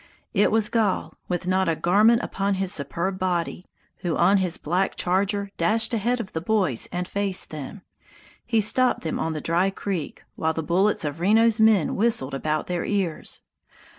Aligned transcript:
It 0.33 0.49
was 0.49 0.67
Gall, 0.67 1.13
with 1.27 1.45
not 1.45 1.69
a 1.69 1.75
garment 1.75 2.23
upon 2.23 2.55
his 2.55 2.73
superb 2.73 3.19
body, 3.19 3.67
who 3.97 4.17
on 4.17 4.37
his 4.37 4.57
black 4.57 4.95
charger 4.95 5.51
dashed 5.57 5.93
ahead 5.93 6.19
of 6.19 6.33
the 6.33 6.41
boys 6.41 6.89
and 6.91 7.07
faced 7.07 7.51
them. 7.51 7.83
He 8.43 8.61
stopped 8.61 9.01
them 9.01 9.19
on 9.19 9.33
the 9.33 9.41
dry 9.41 9.69
creek, 9.69 10.23
while 10.35 10.53
the 10.53 10.63
bullets 10.63 11.05
of 11.05 11.19
Reno's 11.19 11.59
men 11.61 11.95
whistled 11.95 12.33
about 12.33 12.65
their 12.65 12.83
ears. 12.83 13.43